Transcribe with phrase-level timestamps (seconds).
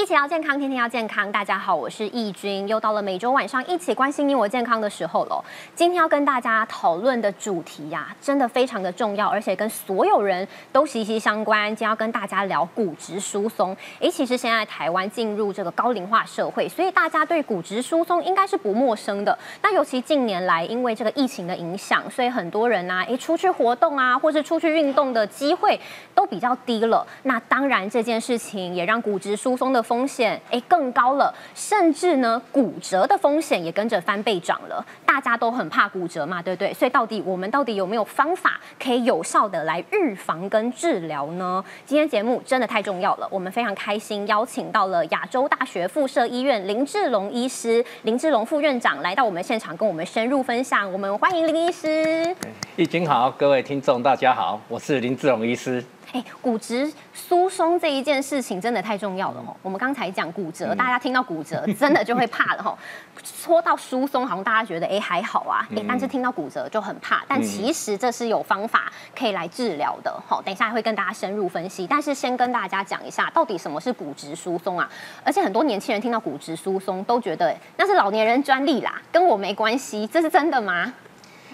[0.00, 1.30] 一起要健康，天天要健康。
[1.30, 5.44] 大家好，我是易君，又到了每周晚上一起关心你我健康的时候了。
[5.74, 11.68] 今天要跟大家讨论的主题呀，真的非常的重要，而且跟所有人都息息相关。
[11.68, 13.76] 今天要跟大家聊骨质疏松。
[13.98, 19.38] 诶，其实现在台湾进入这个高龄化社会，所以大家对骨质疏松应该是不陌生的。
[19.60, 25.78] 那尤其近年来，因为这个疫情的影响，所以很多人呢，诶，出去活动啊，或是出去运动的机会
[26.14, 27.06] 都比较低了。
[27.24, 34.86] 那当然这件事情也让骨质疏松的风险哎更高了，甚至呢骨折的风险也跟着翻倍涨了。
[35.04, 36.72] 大家都很怕骨折嘛，对不对？
[36.72, 41.64] 所以到底我们到底有没有方法可以有效的来预防跟治疗呢？
[41.84, 50.90] 今天节目真的太重要了，我们非常开心邀请到了亚洲大学附设医院林志龙医师、林志龙副院长来到我们现场跟我们深入分享。
[50.92, 52.36] 我们欢迎林医师。
[52.76, 55.84] 易君好，各位听众大家好，我是林志龙医师。
[56.12, 59.54] 哎，骨质疏松这一件事情真的太重要了哦。
[59.62, 62.76] 我们刚才讲骨折，大家听到骨折 真的就会怕了哈。
[63.22, 67.22] 说到疏松，好像大家觉得哎还好啊，哎，但是听到骨折就很怕。
[67.28, 70.12] 但其实这是有方法可以来治疗的。
[70.26, 71.86] 好，等一下会跟大家深入分析。
[71.86, 74.90] 但是先跟大家讲一下，到底什么是骨质疏松啊？
[75.22, 80.06] 而且很多年轻人听到骨质疏松都觉得那是老年人专利啦，跟我没关系。
[80.06, 80.92] 这是真的吗？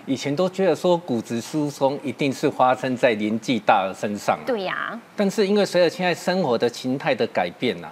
[0.07, 4.99] 以前都觉得说骨质疏松一定是发生在年纪大的身上，对呀。
[5.17, 7.89] 但是因为随着现在生活的形态的改变呐，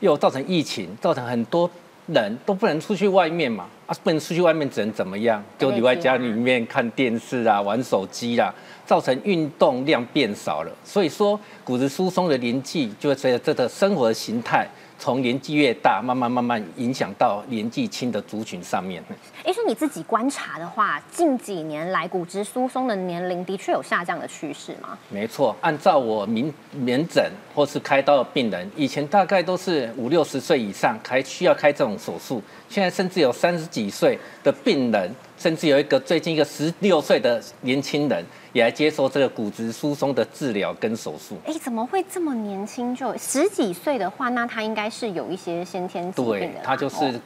[0.00, 1.68] 又造成疫情，造成很多
[2.06, 5.42] 人都不能出去外面嘛，啊，不能出去外面只能怎么样？
[5.58, 10.70] 就留在家里面看电视啊，玩手机啦，造成运动量变少了。
[10.84, 14.68] 所以说骨质疏松的年纪就会随着这个生活的形态。
[15.00, 19.00] 从年纪越大，慢慢慢慢影响到年纪轻的族群上面。
[19.44, 24.98] 哎，说你自己观察的话，近几年来骨质疏松的年龄的确有下降的趋势吗？
[25.08, 35.14] 没错，按照我门门诊或是开刀的病人，以前大概都是五六十岁以上开需要开这种手术，现在甚至有三十几岁的病人。
[35.38, 41.36] 甚至有一个最近一个十六岁的年轻人也来接受这个骨质疏松的治疗跟手术。
[41.46, 46.38] 哎，怎么会这么年轻就十几岁的话，那他应该是有一些先天疾病的。
[46.40, 47.20] 对，他就是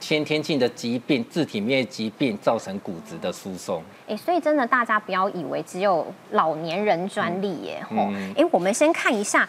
[0.00, 3.80] 先天性的疾病，自体免疫疾病造成骨质的疏松。
[4.08, 7.80] 哎，所以真的大家不要以为只有老年人专利耶。
[7.88, 9.48] 吼，哎，我们先看一下。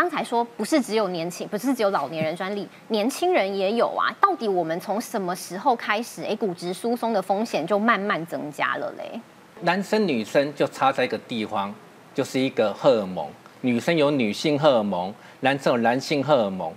[0.00, 4.08] 刚才说不是只有年轻，不是只有老年人专利，年轻人也有啊。
[4.18, 9.20] 到底我们从什么时候开始，哎，骨质疏松的风险就慢慢增加了嘞？
[9.60, 11.74] 男生女生就差在一个地方，
[12.14, 13.28] 就是一个荷尔蒙。
[13.60, 16.72] 女生有女性荷尔蒙，男生有男性荷尔蒙。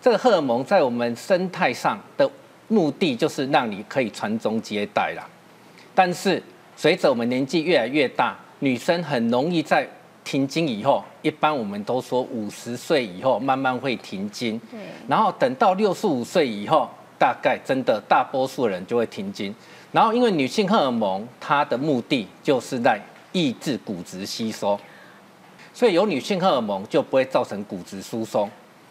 [0.00, 2.26] 这个荷尔蒙在我们生态上的
[2.68, 5.28] 目的就是让你可以传宗接代啦。
[5.94, 6.42] 但是
[6.74, 9.86] 随着我们年纪越来越大，女生很容易在
[10.24, 14.80] 停经以后，一般我们都说五十岁以后慢慢会停经，对。
[15.08, 16.88] 然后等到六十五岁以后，
[17.18, 19.54] 大概真的大多数人就会停经。
[19.90, 23.00] 然后因为女性荷尔蒙它的目的就是在
[23.32, 24.78] 抑制骨质吸收，
[25.74, 28.48] 所以有女性荷尔蒙就不会造成骨质疏松。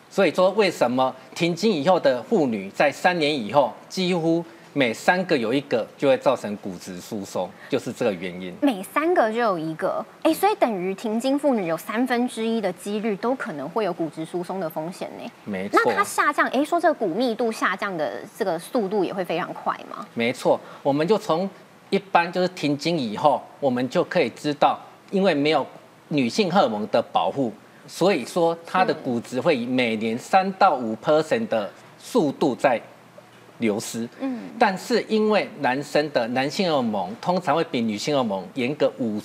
[0.09, 4.43] 所以说为什么停经以后的妇女在三年以后几乎？
[4.73, 8.53] 每三个有一个就会造成骨质疏松，就是这个原因。
[8.61, 15.29] 每三个就有一个，哎，所以等于停经妇女有三分之一的几率都可能会有骨质疏松的风险呢。
[15.43, 15.81] 没错。
[15.83, 20.05] 那它下降，哎，说这个骨密度下降的这个速度也会非常快吗？
[20.13, 21.49] 没错，我们就从
[21.89, 24.79] 一般就是停经以后，我们就可以知道，
[25.09, 25.67] 因为没有
[26.07, 27.51] 女性荷尔蒙的保护，
[27.87, 32.81] 所以说它的骨质会以每年三到五 percent 的速度在。
[33.61, 39.21] 流失，嗯，但是因为男生的男性荷尔蒙通常会比女性荷尔蒙严格五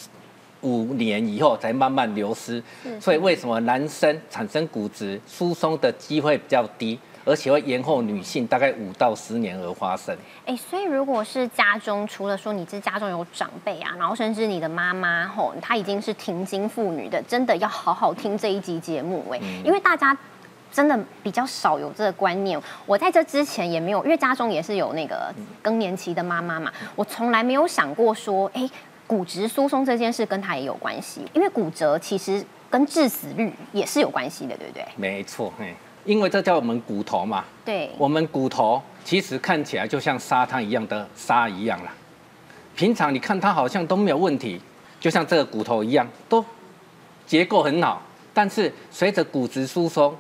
[0.61, 2.63] 五年以后才慢慢流失，
[3.01, 10.17] 所以为什么男生产生骨质疏松的机会比较低，而且会延后女性大概五到十年而发生？
[10.45, 20.17] 哎，所以如果是家中除了说你这家中有长辈啊，然后甚至你的妈妈吼，她已经是停经妇女的，真的要好好听这一集节目哎，因为大家。
[20.73, 22.61] 真的比较少有这个观念。
[22.85, 25.33] 我在这之前也没有，因为家中也是有那个
[25.63, 28.69] 更年期的妈妈嘛，我从来没有想过说，哎，
[29.07, 31.23] 骨质疏松这件事跟她也有关系。
[31.33, 34.85] 因为骨折其实跟致死率也是有关系的，对不对？
[34.97, 35.75] 没错，嘿，
[36.05, 37.45] 因为这叫我们骨头嘛。
[37.65, 37.91] 对。
[37.97, 41.93] 我们骨头其实看起来就像沙滩一样的沙一样啦。
[42.75, 44.61] 平常你看它好像都没有问题，
[45.01, 46.45] 就像这个骨头一样，都
[47.27, 48.03] 结构很好。
[48.35, 50.15] 但是随着骨质疏松，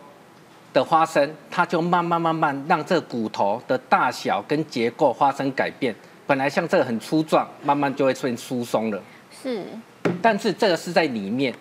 [0.76, 5.94] 的发生，它就慢慢慢慢让这骨头的大小跟结构发生改变。
[6.26, 9.02] 本来像这个很粗壮，慢慢就会出现疏松了。
[9.42, 9.64] 是，
[10.20, 11.54] 但是这个是在里面，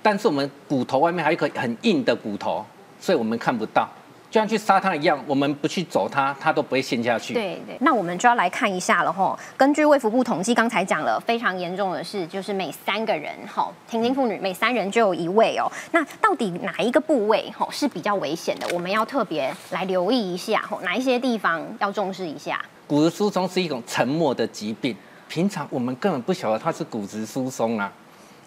[0.00, 2.64] 但是我们骨头外面还有一个很硬的骨头，
[2.98, 3.86] 所以我们看不到。
[4.36, 7.32] 就像去沙滩一样，我们不去走它，它都不会陷下去。
[7.32, 9.34] 对对，那我们就要来看一下了哈。
[9.56, 15.72] 根据卫福部统计，刚才讲了非常严重的是，就是每三个人哈，停经妇女每三人就有一位哦。
[15.90, 18.68] 那到底哪一个部位哈是比较危险的？
[18.74, 22.60] 我们要特别来留意一下哈，哪一些地方要重视一下？
[22.86, 24.94] 骨质疏松是一种沉默的疾病，
[25.28, 27.90] 平常我们根本不晓得它是骨质疏松啊，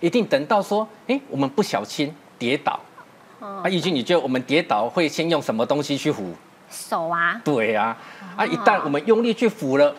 [0.01, 2.79] 一定等到说，哎，我们不小心跌倒。
[3.39, 6.33] 啊，易军，你觉得我们跌倒会先用什么东西去扶？
[6.69, 7.39] 手啊。
[7.43, 7.97] 对啊，
[8.35, 9.95] 啊，一旦我们用力去扶了，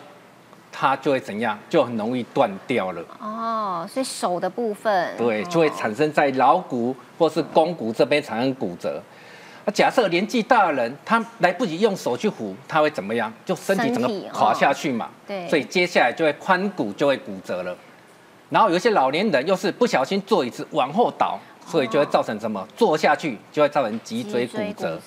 [0.71, 1.59] 它就会怎样？
[1.69, 3.03] 就很容易断掉了。
[3.19, 5.17] 哦，所以手的部分。
[5.17, 9.03] 对，就会产生在桡骨或是肱骨这边产生骨折。
[9.65, 13.33] 那假设年纪大的人，他来不及用手去扶，他会怎么样？
[13.45, 15.09] 就身体整个垮下去嘛。
[15.27, 15.49] 对。
[15.49, 17.75] 所以接下来就会髋骨就会骨折了。
[18.51, 21.39] 然后有一些老年人又是不小心坐椅子往后倒。
[21.71, 22.67] 所以就会造成什么？
[22.77, 25.01] 坐下去就会造成脊椎骨折。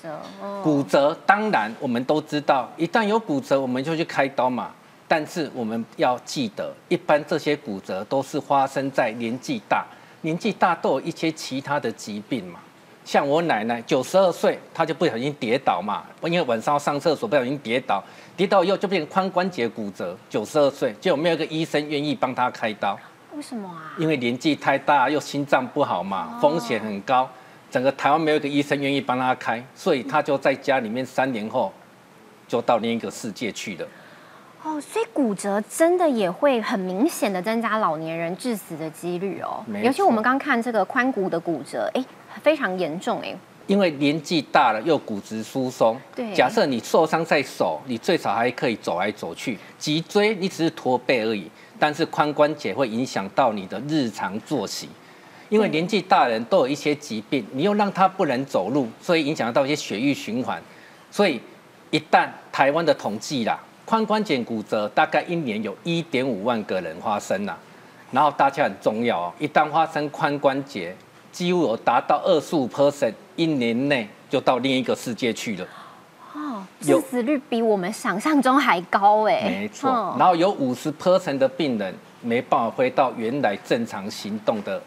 [0.62, 4.70] 骨折，当然我们都知道，一旦有骨折，我们就去开刀嘛。
[5.06, 9.84] 但是我们要记得，一般这些骨折都是发生在年纪大，
[10.22, 12.58] 年纪大都有一些其他的疾病嘛。
[13.04, 18.02] 像我奶奶九十二岁，她就不小心跌倒嘛，因为晚上要上厕所不小心跌倒，
[18.34, 20.16] 跌倒以后就变成髋关节骨折。
[20.30, 22.98] 九十二岁，就有没有一个医生愿意帮她开刀？
[23.36, 23.92] 为什么啊？
[23.98, 27.28] 因为年纪太大，又心脏不好嘛，风险很高。
[27.70, 31.72] 整个台湾没有一个医生愿意帮他开，所以他就在家里面三年后，
[32.46, 33.86] 就到另一个世界去了。
[34.62, 39.64] 哦，所以骨折真的也会很明显的增加老年人致死的几率哦。
[39.82, 42.04] 尤其我们刚看这个髋骨的骨折，哎，
[42.40, 43.34] 非常严重哎。
[43.66, 46.32] 因为年纪大了又骨质疏松，对。
[46.32, 51.50] 假设你受伤在手，你最少还可以走来走去；脊椎你只是驼背而已。
[51.78, 54.88] 但是髋关节会影响到你的日常作息，
[55.48, 60.62] 因为年纪大人都有一些疾病，你又让他不能走路，所以影响到一些血液循环。
[61.10, 61.40] 所以
[61.90, 67.58] 一旦台湾的统计啦，髋关节骨折大概一年有一点五万个人发生啦。
[68.10, 70.94] 然后大家很重要哦，一旦发生髋关节，
[71.32, 75.66] 几乎有达到二十五 percent，一年内就到另一个世界去了。
[76.80, 80.14] 致死率比我们想象中还高哎，没错。
[80.18, 84.82] 然后有五十 percent 的病人没办法回到原来正常行动的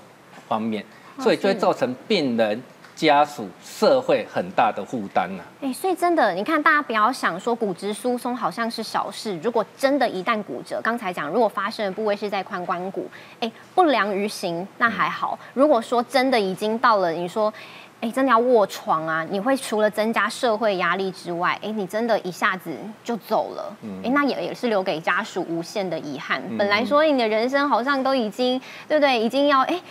[0.47, 0.85] 方面，
[1.19, 2.61] 所以就会造成病人
[2.95, 5.43] 家属、社会很大的负担呐。
[5.61, 13.09] 哎，所以真的，你看大家不要想说骨质疏松好像是小事，如果真的一旦骨折，刚才讲如果发生的部位是在髋关骨，
[13.39, 15.37] 哎，不良于行那还好。
[15.53, 17.53] 如果说真的已经到了，你说。
[17.99, 19.25] 哎，真的要卧床啊！
[19.27, 22.71] 你会除了增加社会压力之外，哎，你真的一下子
[23.03, 26.39] 就走了，哎，那也也是留给家属无限的遗憾。
[26.59, 29.19] 本来说你的人生好像都已经，对不对？
[29.19, 29.81] 已经要哎，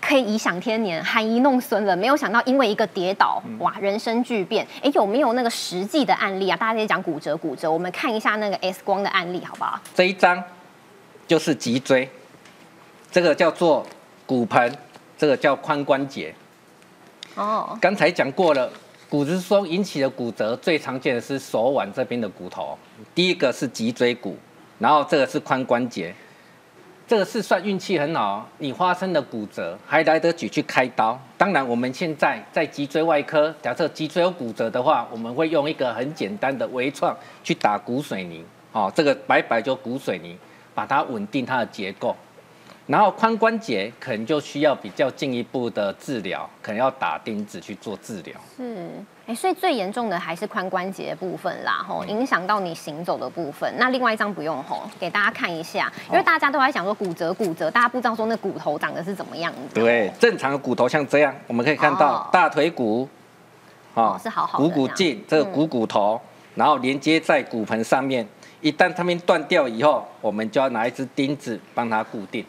[0.00, 4.64] 可以颐享天年、含饴弄孙了，没有想到因为一个跌倒，哇，人生巨变。
[4.80, 6.56] 哎，有没有那个实际的案例啊？
[6.56, 9.80] 大家在讲骨折，骨折，我们看一下那个 X 光的案例，好不好？
[9.92, 10.40] 这一张
[11.26, 12.08] 就是脊椎，
[13.10, 13.84] 这个叫做
[14.24, 14.72] 骨盆，
[15.18, 16.32] 这个叫髋关节。
[17.34, 18.70] 哦，刚才讲过了，
[19.08, 22.78] 骨质疏松引起的骨折最常见的是手腕这边的骨头，
[23.14, 24.36] 第一个是脊椎骨，
[24.78, 26.14] 然后这个是髋关节，
[27.08, 31.20] 这个是算运气很好，你发生的骨折还来得及去开刀。
[31.36, 40.38] 当然，我们现在在脊椎外科，假设脊椎有骨折的话，我们会用一个很简单的微创去打骨水泥，哦，这个白白就骨水泥，
[40.72, 42.16] 把它稳定它的结构。
[42.86, 48.34] 然后髋关节可能就需要比较进一步的治疗，可能要打钉子去做治疗。
[48.54, 48.90] 是，
[49.26, 53.72] 哎，所以最严重的还是髋关节部分啦，吼，影响到你行走的部分。
[53.78, 59.74] 那另外一张不用吼，给大家看一下，因为大家都在想说骨折骨折，大家不知道说那骨头长得是怎么样子。
[59.74, 63.08] 对，正常的骨头像这样，我们可以看到大腿骨，
[63.94, 66.20] 哦，是好好股骨颈这个股骨头，
[66.54, 68.28] 然后连接在骨盆上面，
[68.60, 72.44] 一旦它们断掉以后，我们就要拿一支钉子帮它固定。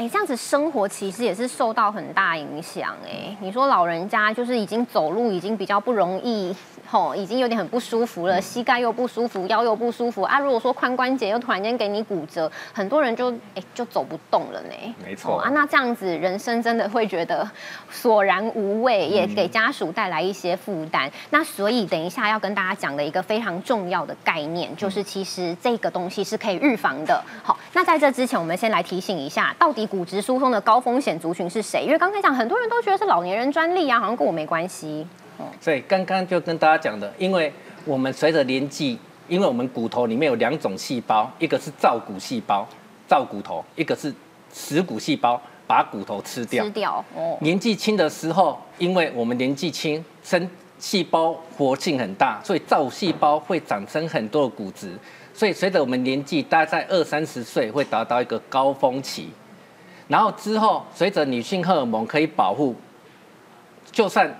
[0.00, 3.36] 哎，这样子生活其实也是受到很大影响哎。
[3.38, 6.56] 你说老人家就是已经走路已经比较不容易。
[6.88, 10.40] 吼，已经有点很不舒服了，膝盖又不舒服，腰又不舒服啊。
[10.40, 14.94] 如果说髋关节又突然间给你骨折，很多人就哎就走不动了呢。
[15.06, 17.48] 没错啊，那这样子人生真的会觉得
[17.92, 21.08] 索然无味，也给家属带来一些负担。
[21.30, 27.22] 那所以等一下要跟大家讲的一个非常重要的概念，就是其实这个东西是可以预防的。
[27.44, 31.82] 好，那在这之前，我们先来提醒一下，到底骨质疏松的高风险族群是谁？
[31.84, 35.04] 因为刚才讲很多人都觉得是老年人专利啊，好像跟我没关系。
[35.60, 37.52] 所以刚刚就跟大家讲的，因为
[37.84, 42.64] 我们随着年纪，因为我们骨头里面有两种细胞，一个是造骨细胞，
[43.08, 44.14] 造骨头；一个是
[44.52, 46.62] 食骨细胞，把骨头吃掉。
[46.64, 47.04] 吃掉。
[47.16, 47.36] 哦。
[47.40, 54.92] 年纪轻的时候，因为我们年纪轻，身细胞活性很大，所以造骨细胞会产生很多的骨质。
[55.32, 59.30] 所以随着我们年纪大概在二三十岁会达到一个高峰期，
[60.10, 62.74] 然后之后随着女性荷尔蒙可以保护，
[63.92, 64.36] 就算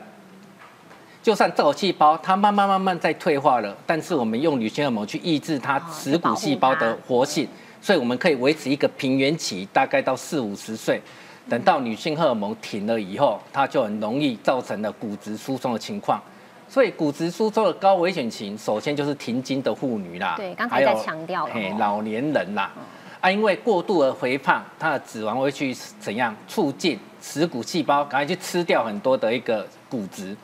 [1.22, 7.46] 就算造骨细胞它慢慢慢慢在退化了，但是我们用女性荷尔蒙去抑制它耻骨细胞的活性，
[7.80, 11.00] 所以我们可以维持一个平原期，大概到四五十岁。
[11.48, 16.20] 等到女性荷尔蒙停了以后，它就很容易造成了骨质疏松的情况。
[16.68, 22.70] 所以骨质疏松的高危险型，首先就是停经的妇女啦，对，刚才在强调了，老年人啦，
[23.20, 30.34] 啊，因为过度的肥胖，它的脂肪会去怎样促进耻骨细胞，赶快去吃掉很多的一个骨质，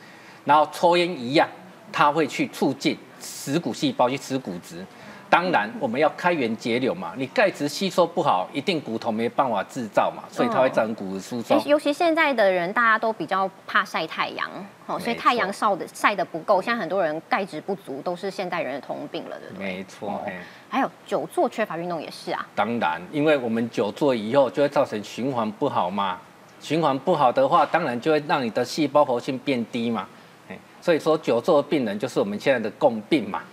[0.45, 1.49] 然后抽烟一样，
[1.91, 4.85] 它会去促进耻骨细胞去吃骨质。
[5.29, 7.13] 当然，我们要开源节流嘛。
[7.17, 11.61] 你钙质吸收不好，一定骨头没办法制造嘛，所以它会造成骨质疏松。
[11.65, 14.49] 尤其现在的人，大家都比较怕晒太阳，
[14.85, 19.65] 哦，所以太阳晒的晒的不够，现在很多人钙质不足，都是现代人的通病了，对不对？
[19.65, 20.23] 没错，
[20.69, 22.47] 还有久坐缺乏运动也是啊。
[22.55, 26.19] 当然，因为我们久坐以后，就会造成循环不好嘛。
[26.59, 30.07] 循环不好的话，当然就会让你的细胞活性变低嘛。
[30.49, 33.43] 哎，所以说久坐的病人就是我们现在的共病嘛。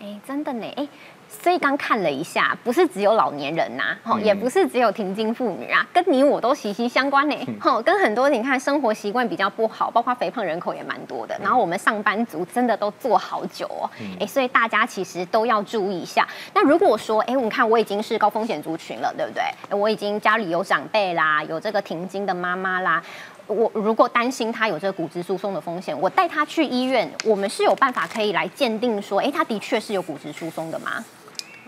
[0.00, 0.88] 哎，真的呢，哎。
[1.30, 16.26] 所以刚看了一下，不是只有老年人呐，吼，也不是只有停经妇女啊，跟你我都息息相关呢，吼，跟很多你看生活习惯比较不好，包括肥胖人口也蛮多的，然后我们上班族真的都坐好久哦，哎，所以大家其实都要注意一下。
[16.54, 19.42] 那如果说，哎，我看我已经是高风险族群了，对不对？
[19.76, 23.02] 我已经家里有长辈啦，有这个停经的妈妈啦。
[23.46, 31.04] 我如果担心他有这个骨质疏松的风险，我带他去医院，我们是有办法可以来鉴定说，哎，他的确是有骨质疏松的吗？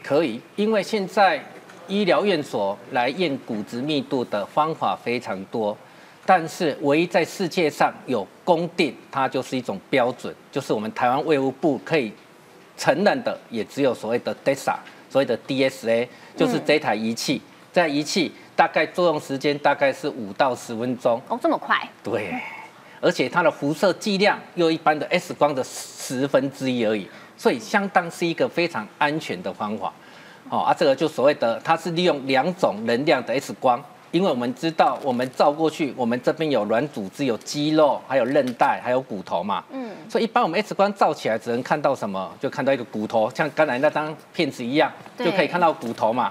[0.02, 1.42] 可以，因为现在
[1.88, 5.76] 医疗院所来验骨质密度的方法非常多，
[6.24, 12.12] 但是唯一在世界上有公定，它就是一种标准，就是我们台湾卫务部可以
[12.76, 14.76] 承认的，也只有所谓的 DESA，
[15.08, 17.40] 所谓的 DSA，就是这台仪器，
[17.72, 18.32] 在仪器。
[18.56, 21.80] 大概作用时间大概是五到十分钟哦，这么快？
[22.04, 22.38] 对，
[23.00, 27.08] 而且它的辐射剂量又一般的 X 光的十分之一而已，
[27.40, 29.90] 所以相当是一个非常安全的方法。
[30.50, 39.64] 哦啊，这个就所谓的它是利用两种能量的 X 光，因为我们知道我们照过去，我们这边有软组织、有肌肉、还有韧带、还有骨头嘛。
[39.70, 39.90] 嗯。
[40.06, 42.30] 所以一般我们 X 光照起来只能看到什么？
[42.38, 46.30] 就看到一个骨头，像刚才那张片子一样，就可以看到骨头嘛。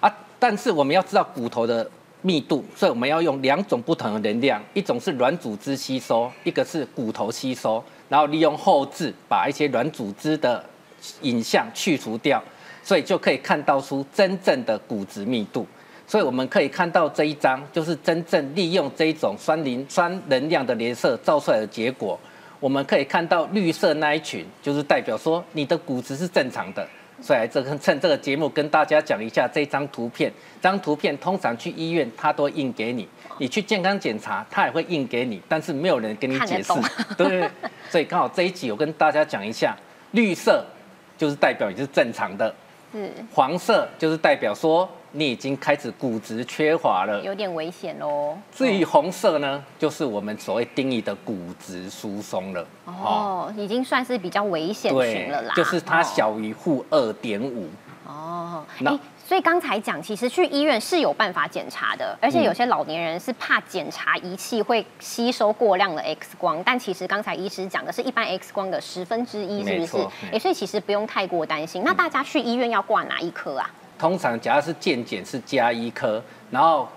[0.00, 1.88] 啊但是我们要知道骨头的
[2.22, 10.62] 密度，所以我们要用两种不同的能量，一种是软组织吸收，一个是骨头吸收，然后利用后置把一些软组织的
[11.22, 12.42] 影像去除掉，
[12.82, 15.66] 所以就可以看到出真正的骨质密度。
[16.06, 22.20] 所以我们可以看到这一张，就是真正利用这一种酸磷酸能量的连射照出来的结果。
[22.60, 26.86] 我们可以看到绿色那一群，就是代表说你的骨质是正常的。
[27.22, 30.30] 所以，这趁这个节目跟大家讲一下这张图片。
[30.60, 33.04] 这张图片通常去医院，他都印给你；
[33.42, 35.42] 你去健康检查，他也会印给你。
[35.48, 36.72] 但是没有人跟你解释，
[37.18, 37.50] 对。
[37.90, 39.76] 所以刚好这一集我跟大家讲一下，
[40.12, 40.64] 绿色
[41.18, 42.54] 就是代表你是正常的，
[42.92, 44.88] 是黄色就是代表说。
[45.14, 48.34] 你已经开始骨质缺乏了，有点危险喽。
[48.50, 52.66] 至于红色呢，就是我们所谓定义的骨质疏松了。
[52.86, 55.52] 哦，已经算是比较危险型了啦。
[55.54, 57.68] 就是它小于负二点五。
[58.06, 70.08] 哦，那所以刚才讲，其实去医院是有办法检查的，而且有些老年人是怕检查仪器会吸收过量的 X 光，但其实刚才医师讲的是一般 X 光的十分之一，是不是？
[70.32, 71.82] 哎，所以其实不用太过担心。
[71.84, 73.70] 那大家去医院要挂哪一科啊？
[73.98, 76.88] 通常，假如是健检是加医科，然后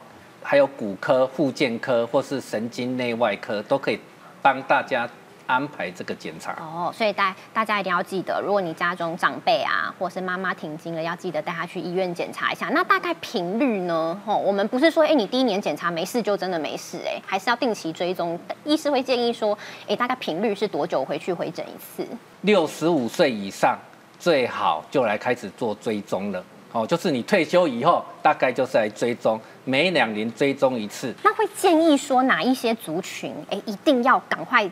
[0.41, 3.99] 还有骨科、附健科或是神经内外科，都可以
[4.41, 5.07] 帮大家
[5.47, 6.53] 安排这个检查。
[6.53, 12.69] 哦，所以大大家一定要记得，如果你家中长辈啊，或是妈妈停经了，要记得带她去医院检查一下。
[12.69, 14.19] 那大概频率呢？
[14.25, 18.39] 哦，我们不是说，哎，你第一年检查没事就真的没事，哎，还是要定期追踪。
[18.63, 22.07] 医师会建议说，哎，大概频率是多久回去回诊一次？
[22.41, 23.77] 六十五岁以上
[24.19, 26.43] 最好就来开始做追踪了。
[26.71, 31.15] 哦，就是你退休以后，大概就是来追踪，每两年追踪一次。
[31.23, 34.69] 那会建议说哪一些族群，哎，一定要赶快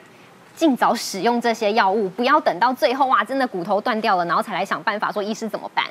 [0.56, 5.86] 尽早使用这些药物，不要等到最后哇，真的骨头断掉了，然后才来想办法说医师怎么办？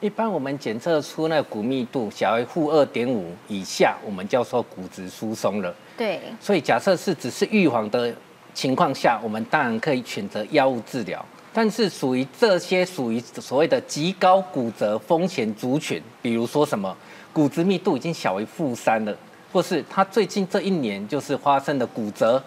[0.00, 5.74] 一般我们检测出那骨密度小于负二点五以下，我们叫做骨质疏松了。
[5.96, 6.20] 对。
[6.40, 8.12] 所以假设是只是预防的
[8.52, 11.24] 情况下，我们当然可以选择药物治疗。
[11.52, 16.94] 但是属于这些属于所谓的极高骨折风险族群，比如说什么
[17.32, 19.16] 骨质密度已经小于负三了，
[19.52, 22.42] 或是他最近这一年就是发生的骨折，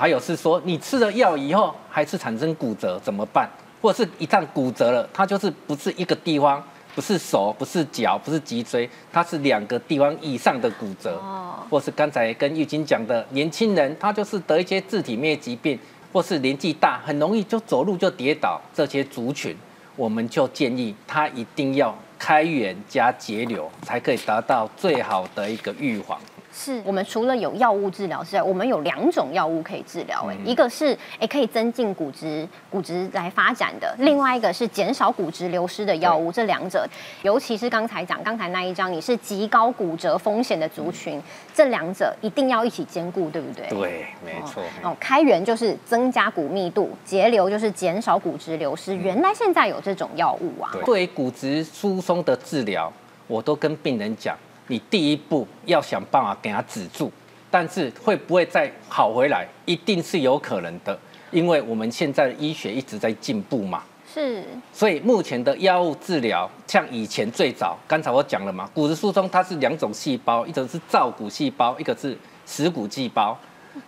[0.00, 3.46] 还有是说你吃了药以后还是产生骨折怎么办？
[3.82, 6.64] 或者是一旦骨折了，它就是不是一个地方，
[6.94, 11.20] 不是手，不是脚，不是脊椎，它是两个地方以上的骨折。
[11.22, 15.78] 哦，或是刚才跟玉晶讲的年轻人，他就是得一些自体免疫疾病，
[16.14, 19.54] 或是年纪大，很容易就走路就跌倒，这些族群，
[19.96, 26.18] 我们就建议他一定要开源加节流，才可以达到最好的一个预防。
[26.52, 30.26] 是我们除了有药物治疗之外，我们有两种药物可以治疗。
[30.28, 36.32] 哎，一个是哎可以增进骨质骨质来发展的，另外一个是减少骨质流失的药物。
[36.32, 36.86] 这两者，
[37.22, 41.22] 尤其是刚才讲刚才那一张，你是极高骨折风险的族群，
[41.54, 43.68] 这两者一定要一起兼顾，对不对？
[43.68, 44.62] 对，没错。
[44.82, 48.94] 哦，开源就是增加骨密度，节流就是减少骨质流失。
[48.94, 50.70] 原来现在有这种药物啊。
[50.84, 52.92] 对骨质疏松的治疗，
[53.26, 54.36] 我都跟病人讲。
[54.70, 57.10] 你第一步要想办法给它止住，
[57.50, 60.96] 但是会不会再好回来，一定是有可能的，
[61.32, 63.82] 因为我们现在的医学一直在进步嘛。
[64.14, 64.44] 是。
[64.72, 73.36] 所以目前的药物治疗，像以前最早，刚才我讲了嘛，骨质疏松它是两种细胞，一种是造骨细胞，一个是蚀骨细胞，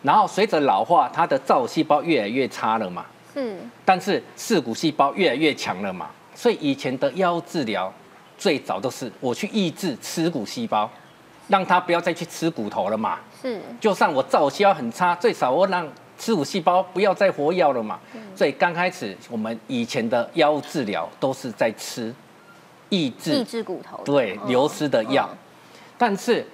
[0.02, 3.06] 然后随着老化，它的造骨细胞越来越差了嘛。
[3.32, 3.56] 是。
[3.84, 7.92] 但是蚀骨细胞越来越强了嘛，所以以前的药物治疗。
[8.38, 10.90] 最早都是我去抑制吃骨细胞，
[11.48, 13.18] 让它不要再去吃骨头了嘛。
[13.40, 15.86] 是，就算我造细胞很差，最少我让
[16.18, 17.98] 吃骨细胞不要再活药了嘛。
[18.34, 22.14] 所以刚开始我们以前的药物治疗都是在吃
[22.88, 25.28] 抑制抑制骨头对流失的药，
[25.98, 26.46] 但是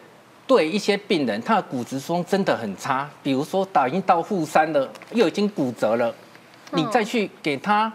[0.47, 6.15] 对一些病人他的骨质疏松真的很差，比如说打印到负三了，又已经骨折了，
[6.73, 7.93] 你再去给他。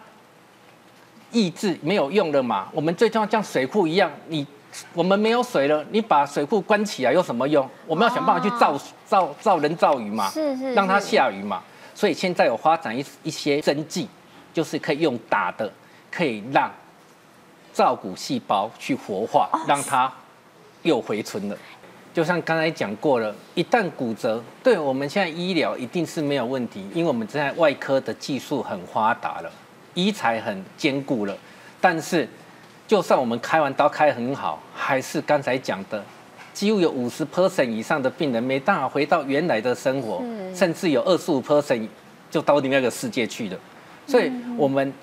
[1.33, 4.47] 抑制没有用的嘛，我们最重要像水库一样，你
[4.93, 7.69] 我们没有水了，你把水库关起来有什么用？
[7.85, 11.61] 我们要想办法去造造造人造雨嘛，是是，让它下雨嘛。
[11.93, 14.07] 所以现在有发展一一些针剂，
[14.53, 15.71] 就是可以用打的，
[16.09, 16.71] 可以让
[17.71, 20.11] 造骨细胞去活化，让它
[20.81, 21.57] 又回春了。
[22.13, 29.51] 就像刚才讲过了，一旦骨折，对我们现在医疗一定是没有问题，因为我们现在外科的技术很发达了。
[29.93, 31.37] 医材很坚固了，
[31.79, 32.27] 但是
[32.87, 36.03] 就算我们开完刀开很好，还是刚才讲的，
[36.53, 41.87] 几乎有五十 percent 以上的病人没办法回到原来的生活，甚至有二十五 percent
[42.29, 43.57] 就到另外一个世界去了。
[44.05, 44.93] 所以，我们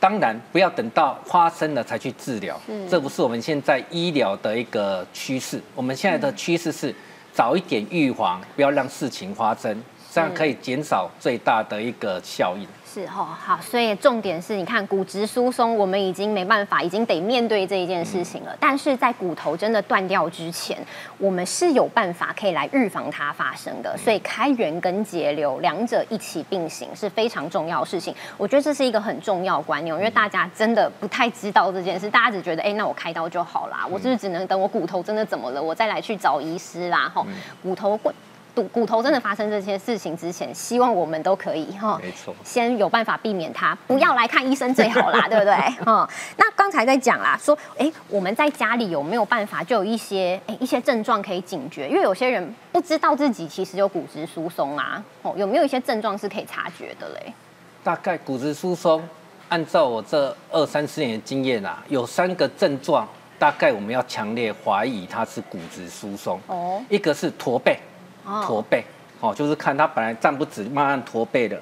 [0.00, 5.62] 当然不要等到发生了才去治疗，这不是我们现在医疗的一个趋势。
[5.74, 6.94] 我们现在的趋势是
[7.32, 12.66] 早一点预防，不要让事情发生，这样可以减少最大的一个效应。
[12.90, 18.56] 是哦，好，所以重点是你看骨质疏松，我们已经没办法，已经得面对这一件事情了。
[18.58, 20.78] 但是在骨头真的断掉之前，
[21.18, 23.94] 我们是有办法可以来预防它发生的。
[23.98, 28.14] 所以开源跟节流两者一起并行是非常重要的事情。
[28.38, 37.06] 我觉得这是一个很重要观念，因为大家真的不太知道这件事，大家只觉得哎，那我开刀就好啦，我是不是只能等我骨头真的怎么了，我再来去找医师啦？
[37.14, 37.24] 哈，
[37.62, 38.00] 骨头
[38.58, 45.54] 骨骨头真的发生这些事情之前，希望我们都可以哈，没错，先有办法避免它，不要来看医生最好啦， 对不对？
[45.84, 51.88] 哈，那刚才在讲啦，说哎，我们在家里有没有办法就有一些哎一些症状可以警觉？
[51.88, 57.32] 因为有些人不知道自己其实有骨质疏松啊，哦，有没有一些症状是可以察觉的嘞？
[57.84, 59.02] 大概骨质疏松，
[59.48, 63.06] 按照我这二三十年的经验啊，有三个症状，
[63.38, 66.40] 大概我们要强烈怀疑它是骨质疏松。
[66.48, 67.78] 哦，一个是驼背。
[68.44, 68.84] 驼背，
[69.20, 71.60] 哦，就是看他本来站不直，慢慢驼背的。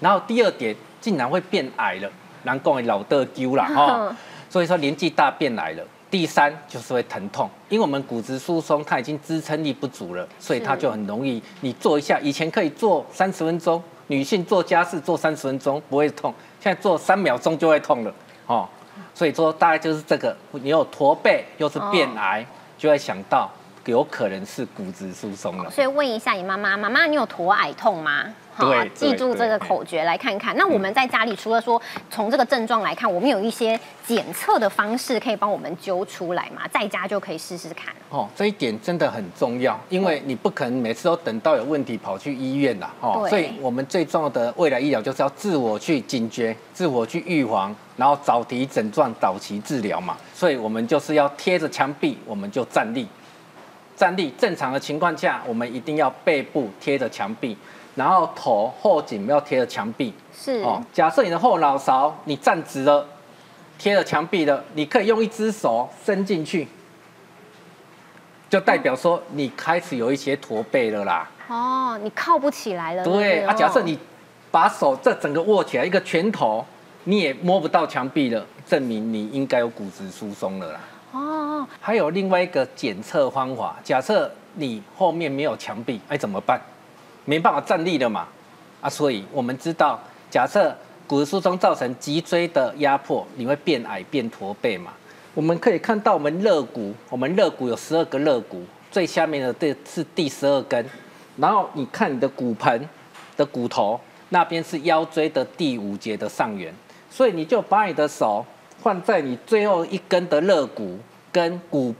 [0.00, 2.10] 然后第二点，竟然会变矮了，
[2.44, 4.16] 难怪老得丢了哈。
[4.48, 5.82] 所以说年纪大变矮了。
[6.10, 11.42] 第三就是会疼痛，因为我们骨质疏松，它已经支撑力不足了，所以它就很容易。
[11.60, 18.14] 你做一下，以前可以做三十分钟，女性做家事做三十分钟不会痛，现在做三秒钟就会痛了，
[18.46, 18.66] 哦。
[19.14, 22.46] 所以说大概就是这个，你有驼背又是变矮，
[22.78, 23.50] 就会想到。
[23.88, 28.24] 有可能是骨质疏松了，所以问一下你妈妈，妈妈你有驼矮痛吗？
[28.54, 30.54] 好，记住这个口诀来看看。
[30.56, 36.68] 那我们在家里除了说从这个症状来看，我们有一些检测的方式可以帮我们揪出来嘛？
[36.70, 37.94] 在家就可以试试看。
[38.10, 42.92] 哦，这一点真的很重要，因为你不可能每次都等到有问题跑去医院啦。
[43.00, 50.16] 哦，所以我们最重要的未来医疗就是要自我去警觉、自我去预防，然后早提诊断、早期治疗嘛。
[50.34, 53.06] 所以我们就是要贴着墙壁，我们就站立。
[53.98, 57.56] 站立正常的情况下，我们一定要背部贴着墙壁，
[57.96, 60.14] 然后头后颈要贴着墙壁。
[60.32, 63.04] 是哦，假设你的后脑勺你站直了，
[63.76, 66.68] 贴着墙壁的，你可以用一只手伸进去，
[68.48, 71.28] 就代表说你开始有一些驼背了啦。
[71.48, 73.02] 哦，你靠不起来了。
[73.02, 73.98] 对啊，哦假设你
[74.52, 76.64] 把手这整个握起来一个拳头，
[77.02, 80.80] 你也摸不到墙壁了，证明你应该有骨质疏松了啦。
[81.18, 86.60] 哦，还有另外一个检测方法，假设你后面没有墙壁，哎怎么办？
[87.24, 88.28] 没办法站立了嘛，
[88.80, 89.98] 啊，所以我们知道，
[90.30, 90.74] 假设
[91.08, 94.92] 骨质疏松造成脊椎的压迫，你会变矮变驼背嘛。
[95.34, 100.84] 我们可以看到我们肋骨，我们肋骨有十二个肋骨，最下面的这是第十二根，
[101.36, 102.88] 然后你看你的骨盆
[103.36, 106.72] 的骨头那边是腰椎的第五节的上缘，
[107.10, 108.44] 所以你就把你的手
[108.80, 110.98] 放在你最后一根的肋骨
[111.32, 111.94] 跟骨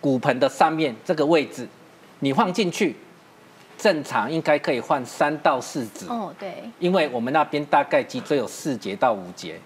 [0.00, 1.68] 骨盆的上面这个位置，
[2.20, 2.96] 你放进去，
[3.76, 6.06] 正常应该可以换三到四指。
[6.08, 9.58] 哦，对，因为我们那边大概脊椎有四节到五节，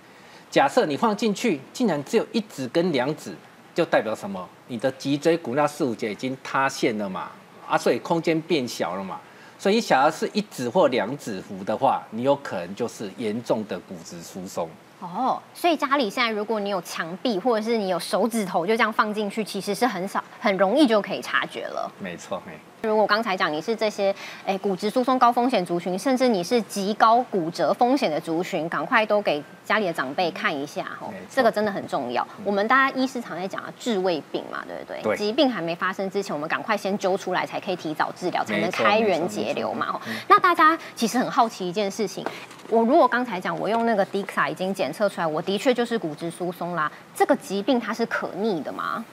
[0.50, 3.34] 假设你放进去，竟然只有一指跟两指，
[3.74, 4.48] 就代表什么？
[4.68, 7.30] 你的脊椎骨那四五节已经塌陷了嘛，
[7.68, 9.20] 啊，所以空间变小了嘛。
[9.58, 14.68] 所以，想要是一指或两指幅的话，你有可能就是严重的骨质疏松。
[15.00, 21.90] 哦，所以家里现在如果你有墙壁或者是你有手指头就这样放进去，其实是很少很容易就可以察觉了。
[21.98, 32.26] 没错，没如果我刚才讲你是这些诶骨质疏松高风险族群，甚至你是极高骨折风险的族群，赶快都给家里的长辈看一下哈这个真的很重要。
[32.44, 35.02] 我们大家医师常在讲啊，治未病嘛，对不对？
[35.02, 39.88] 对疾病还没发生之前，我们赶快先揪出来，才可以提早治疗，才能开源节流嘛。
[39.92, 42.24] 哦那大家其实很好奇一件事情，
[42.68, 49.04] 我如果刚才讲我用那个 DIXA 已经检测出来，我的确就是骨质疏松啦，这个疾病它是可逆的吗？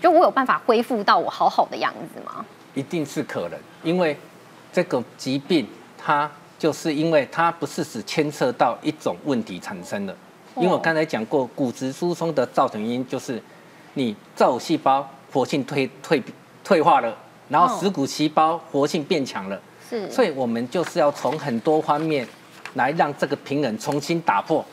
[0.00, 2.44] 就我有办法恢复到我好好的样子吗？
[2.74, 4.16] 一定是可能，因为
[4.72, 10.16] 这个疾病它就是因为它不是只牵涉到一种问题产生的，
[10.56, 13.42] 因为我刚才讲过，骨质疏松的造成原因就是
[13.94, 16.22] 你造骨细胞活性退退
[16.62, 17.16] 退化了，
[17.48, 22.26] 然后死骨细胞活性变强了，是，所以我们就是要从很多方面
[22.74, 24.64] 来让这个平衡重新打破。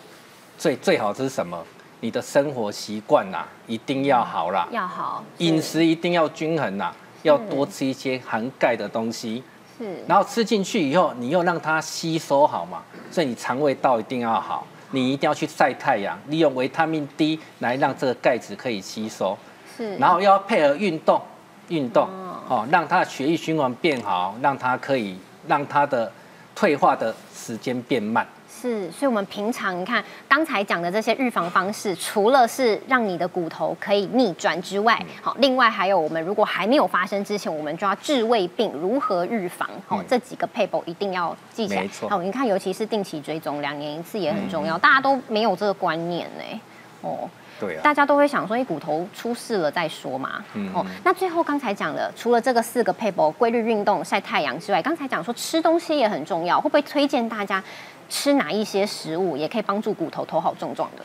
[0.57, 1.63] 最最好是什么？
[2.01, 4.67] 你的生活习惯呐，一定要好啦。
[4.71, 6.91] 要好饮食一定要均衡呐、
[7.23, 9.43] 要多吃一些含钙的东西，
[9.77, 10.03] 是。
[10.07, 12.81] 然后吃进去以后，你又让它吸收好嘛，
[13.11, 19.37] 所以你肠胃道一定要好，你一定要去晒太阳，利用维他命 D 来让这个钙质可以吸收，
[19.77, 21.21] 是，然后要配合运动，
[21.69, 22.37] 运动哦。
[22.49, 25.15] 哦，让它的血液循环变好，让它可以
[25.47, 26.11] 让它的
[26.53, 28.27] 退化的时间变慢。
[28.51, 39.67] 是，所以我们平常你看刚才讲的这些预防方式，除了是让你的骨头可以逆转之外，嗯好，另外还有我们如果还没有发生之前，我们就要治胃病，如何预防？
[39.87, 41.81] 好，嗯这几个 paper 一定要记起来。
[41.81, 46.61] 没错好，你看，尤其是定期追踪，两年一次也很重嗯要，大家都没有这个观念呢。
[47.01, 47.27] 哦，
[47.59, 50.43] 对啊，大家都会想说，哎，骨头出事了再说嘛。
[50.53, 57.63] 嗯哦，那最后刚才讲了，除了这个四个配博规律运动、晒太阳之外，刚才讲说吃东西也很重要，会不会推荐大家
[58.11, 61.03] 吃哪一些食物，也可以帮助骨头头好壮壮的？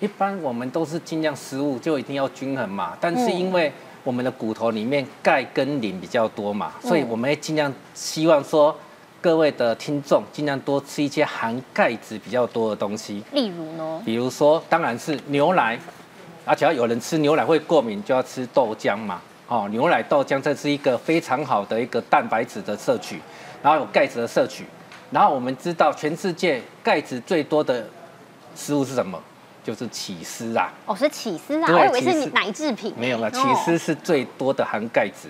[0.00, 8.76] 一般我们都是尽量食物就一定要均衡嘛，但是嗯因为我们的骨头里面钙跟磷比较多嘛，嗯所以我们会尽量希望说
[9.20, 14.02] 各位的听众尽量多吃一些含钙质比较多的东西，例如呢？
[14.04, 15.78] 比如说当然是牛奶，
[16.44, 19.20] 而且要有人吃牛奶会过敏，就要吃豆浆嘛。
[19.48, 23.20] 哦，牛奶豆浆这是一个非常好的一个蛋白质的摄取，
[23.62, 24.64] 然后有钙质的摄取，
[25.10, 27.86] 然后我们知道全世界钙质最多的
[28.54, 29.20] 食物是什么？
[29.64, 30.72] 就是起司啊。
[30.86, 32.94] 哦，是起司啊，我以为是起司奶制品。
[32.96, 35.28] 没有了，哦起司是最多的含钙质。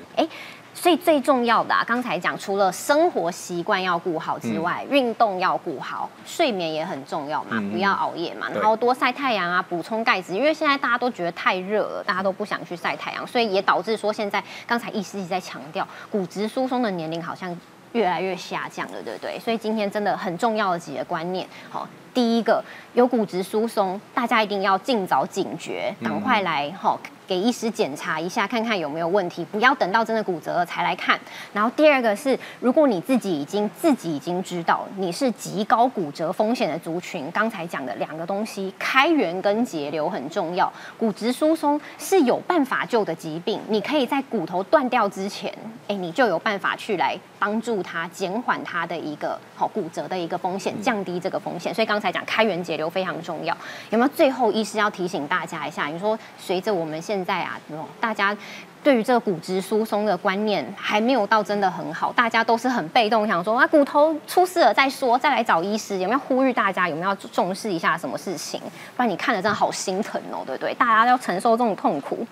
[0.74, 10.34] 所以最重要的啊，刚才讲，除了生活习惯要顾好之外，运动要顾好，睡眠也很重要嘛，嗯不要熬夜嘛，然后多晒太阳啊，补充钙质。
[10.34, 17.58] 因为现在大家都觉得太热了，大家都不想去晒太阳，所以也导致说现在刚才医师一直在强调，骨质疏松的年龄好像
[17.92, 19.38] 越来越下降了，对不对？
[19.38, 21.88] 所以今天真的很重要的几个观念，好。
[22.18, 31.16] 第一个有骨质疏松，大家一定要尽早警觉，赶快来哈、给医师检查一下，看看有没有问题，不要等到真的骨折了才来看。
[31.52, 40.72] 然后第二个是，如果你自己已经自己已经知道你是极高骨折风险的族群，刚才讲的两个东西，开源跟节流很重要。
[40.98, 45.54] 骨质疏松是有办法救的疾病，你可以在骨头断掉之前，
[45.86, 51.72] 哎，你就有办法去来帮助它减缓它的一个好骨折的一个风险，降低这个风险。
[51.72, 53.56] 所以刚才来讲开源节流非常重要。
[53.90, 55.86] 有没有最后医师要提醒大家一下？
[55.86, 57.60] 你说随着我们现在啊，
[58.00, 58.36] 大家
[58.82, 65.98] 对于这个骨质疏松的观念还没有到真的很好，大家都是很被动，想说啊骨头出事了再说，再来找医师。
[65.98, 68.58] 有没有呼吁大家有没有要重视一下什么事情？
[68.96, 70.72] 不然你看了真的好心疼哦，对不对？
[70.74, 72.26] 大家要承受这种痛苦。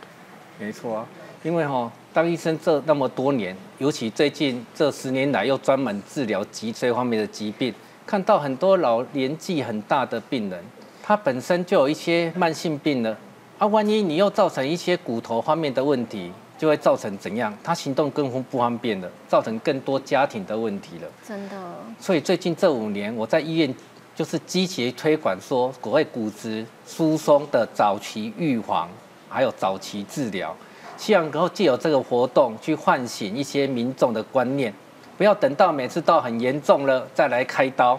[0.58, 1.06] 没错啊，
[1.42, 7.74] 因为哈，当医生这那么多年，尤其最近这十年来，又专门治疗脊椎方面的疾病，
[8.06, 10.62] 看到很多老年纪很大的病人，
[11.02, 13.16] 他本身就有一些慢性病了，
[13.58, 17.52] 啊，万一你又造成一些骨头方面的问题，就会造成怎样？
[17.64, 21.08] 他行动更不方便了，造成更多家庭的问题了。
[21.26, 21.56] 真的。
[21.98, 23.74] 所以最近这五年，我在医院
[24.14, 28.88] 就是积极推广说，所谓骨质疏松的早期预防，
[29.28, 30.54] 还有早期治疗。
[30.96, 34.72] 希望能够借由这个活动去唤醒一些民众的观念，
[35.16, 37.98] 不要等到每次到很严重了再来开刀。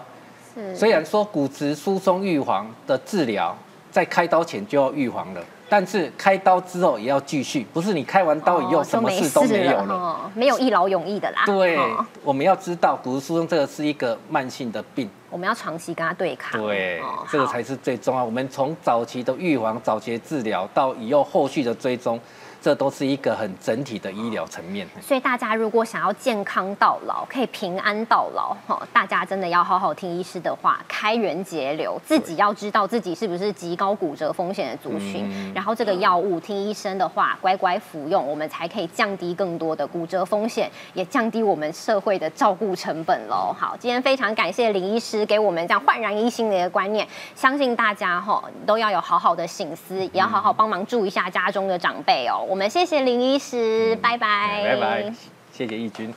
[0.54, 3.56] 是，虽然说骨质疏松预防的治疗
[3.90, 11.42] 在开刀前就要预防了，但是开刀之后也要继续，不是你开完刀以后什么事都没有了，没有一劳永逸的啦。
[11.46, 11.78] 对，
[12.22, 16.60] 我们要知道骨质疏松这个是一个慢性的病，我们要长期跟它对抗。
[16.60, 17.00] 对，
[17.30, 18.24] 这个才是最重要。
[18.24, 22.18] 我们从早期的预防、早期治疗到以后后续的追踪。
[22.60, 43.54] 这都是一个很整体的医疗层面，所以大家如果想要健康到老，可以平安到老，哈，大家真的要好好听医师的话，开源节流，自己要知道自己是不是极高骨折风险的族群，然后这个药物听医生的话，乖乖服用，我们才可以降低更多的骨折风险，也降低我们社会的照顾成本喽。
[43.56, 52.46] 好，今天非常感谢林医师给我们这样焕然一新的一个观念，相信大家哈都要有好好的醒思，也要好好帮忙注意一下家中的长辈哦。
[52.48, 54.64] 我们谢谢林医师，拜拜。
[54.64, 55.14] 拜拜，
[55.52, 56.14] 谢谢义军。